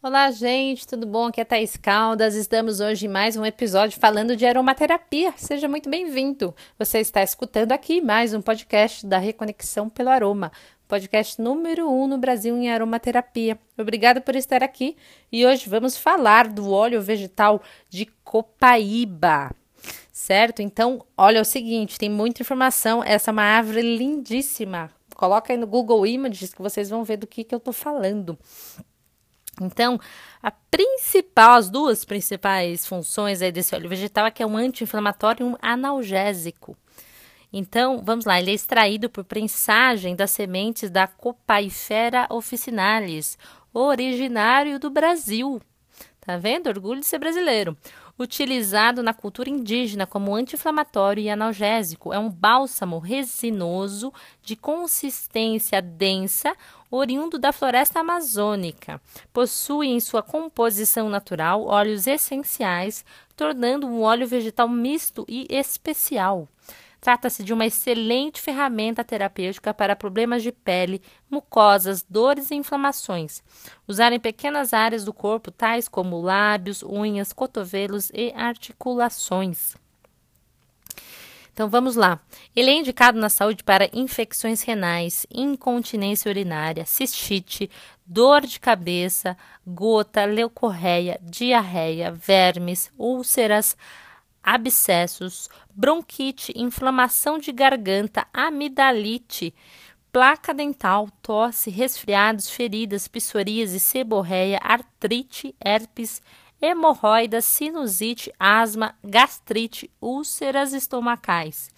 [0.00, 1.26] Olá, gente, tudo bom?
[1.26, 2.36] Aqui é Thaís Caldas.
[2.36, 5.34] Estamos hoje em mais um episódio falando de aromaterapia.
[5.36, 6.54] Seja muito bem-vindo.
[6.78, 10.52] Você está escutando aqui mais um podcast da Reconexão pelo Aroma,
[10.86, 13.58] podcast número um no Brasil em aromaterapia.
[13.76, 14.96] Obrigada por estar aqui
[15.32, 19.50] e hoje vamos falar do óleo vegetal de copaíba.
[20.12, 20.62] Certo?
[20.62, 23.02] Então, olha é o seguinte, tem muita informação.
[23.02, 24.92] Essa é uma árvore lindíssima.
[25.16, 28.38] Coloca aí no Google Images que vocês vão ver do que, que eu estou falando.
[29.60, 29.98] Então,
[30.42, 35.44] a principal, as duas principais funções aí desse óleo vegetal é que é um anti-inflamatório
[35.44, 36.76] e um analgésico.
[37.52, 43.38] Então, vamos lá, ele é extraído por prensagem das sementes da Copaifera officinalis,
[43.72, 45.60] originário do Brasil.
[46.20, 46.66] Tá vendo?
[46.66, 47.74] Orgulho de ser brasileiro.
[48.18, 56.56] Utilizado na cultura indígena como anti-inflamatório e analgésico, é um bálsamo resinoso de consistência densa,
[56.90, 59.00] oriundo da floresta amazônica.
[59.32, 63.04] Possui em sua composição natural óleos essenciais,
[63.36, 66.48] tornando um óleo vegetal misto e especial.
[67.00, 73.42] Trata-se de uma excelente ferramenta terapêutica para problemas de pele, mucosas, dores e inflamações.
[73.86, 79.76] Usar em pequenas áreas do corpo, tais como lábios, unhas, cotovelos e articulações.
[81.58, 82.20] Então vamos lá.
[82.54, 87.68] Ele é indicado na saúde para infecções renais, incontinência urinária, cistite,
[88.06, 93.76] dor de cabeça, gota, leucorreia, diarreia, vermes, úlceras,
[94.42, 99.54] abscessos, bronquite, inflamação de garganta, amidalite,
[100.12, 106.22] placa dental, tosse, resfriados, feridas, psoríase, seborreia, artrite, herpes,
[106.60, 111.70] hemorroidas, sinusite, asma, gastrite, úlceras estomacais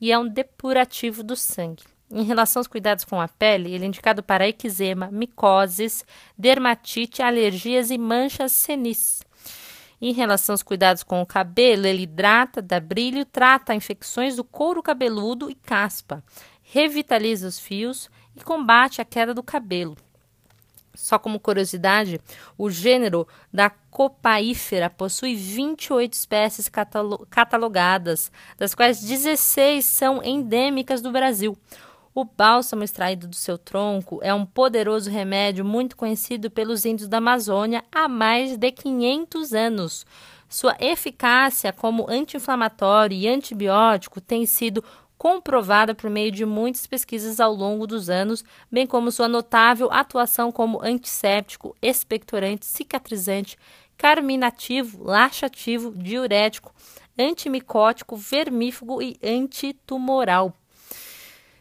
[0.00, 1.84] e é um depurativo do sangue.
[2.10, 6.04] Em relação aos cuidados com a pele, ele é indicado para eczema, micoses,
[6.36, 9.22] dermatite, alergias e manchas senis.
[10.00, 14.82] Em relação aos cuidados com o cabelo, ele hidrata, dá brilho, trata infecções do couro
[14.82, 16.24] cabeludo e caspa,
[16.62, 19.96] revitaliza os fios e combate a queda do cabelo.
[20.94, 22.20] Só como curiosidade,
[22.58, 26.68] o gênero da copaífera possui 28 espécies
[27.30, 31.56] catalogadas, das quais 16 são endêmicas do Brasil.
[32.12, 37.18] O bálsamo extraído do seu tronco é um poderoso remédio muito conhecido pelos índios da
[37.18, 40.04] Amazônia há mais de 500 anos.
[40.48, 44.82] Sua eficácia como anti-inflamatório e antibiótico tem sido
[45.16, 50.50] comprovada por meio de muitas pesquisas ao longo dos anos, bem como sua notável atuação
[50.50, 53.56] como antisséptico, expectorante, cicatrizante,
[53.96, 56.74] carminativo, laxativo, diurético,
[57.16, 60.59] antimicótico, vermífugo e antitumoral.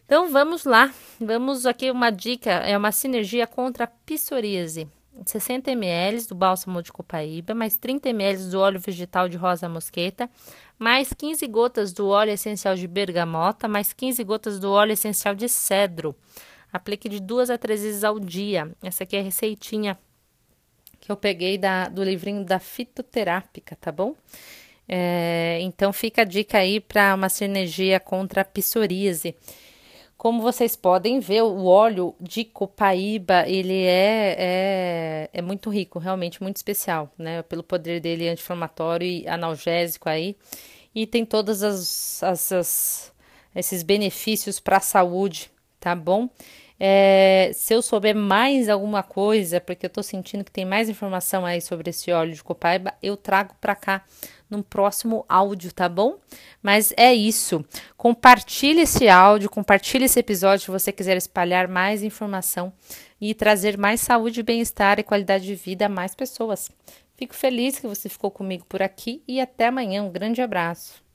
[0.09, 4.88] Então vamos lá, vamos aqui uma dica, é uma sinergia contra a psoríase.
[5.24, 10.28] 60 ml do bálsamo de copaíba, mais 30 ml do óleo vegetal de rosa mosqueta,
[10.80, 15.47] mais 15 gotas do óleo essencial de bergamota, mais 15 gotas do óleo essencial de
[15.47, 16.16] cedro.
[16.74, 18.76] Aplique de duas a três vezes ao dia.
[18.81, 19.96] Essa aqui é a receitinha
[21.00, 24.16] que eu peguei da, do livrinho da fitoterápica, tá bom?
[24.88, 29.36] É, então fica a dica aí para uma sinergia contra a psoríase.
[30.19, 36.44] Como vocês podem ver, o óleo de copaíba, ele é, é, é muito rico, realmente
[36.44, 37.41] muito especial, né?
[37.44, 40.35] Pelo poder dele anti-inflamatório e analgésico aí.
[40.94, 43.13] E tem todas as, as, as
[43.56, 46.29] esses benefícios para a saúde, tá bom?
[46.79, 51.45] É, se eu souber mais alguma coisa, porque eu tô sentindo que tem mais informação
[51.45, 54.06] aí sobre esse óleo de copaíba, eu trago para cá
[54.50, 56.17] num próximo áudio, tá bom?
[56.63, 57.63] Mas é isso.
[57.97, 62.72] Compartilhe esse áudio, compartilhe esse episódio se você quiser espalhar mais informação
[63.19, 66.72] e trazer mais saúde, bem-estar e qualidade de vida a mais pessoas.
[67.16, 70.03] Fico feliz que você ficou comigo por aqui e até amanhã.
[70.03, 71.09] Um grande abraço.